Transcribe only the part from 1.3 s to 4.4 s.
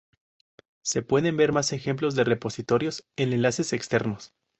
ver más ejemplos de repositorios en Enlaces externos.